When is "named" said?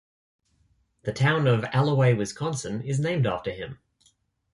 2.99-3.27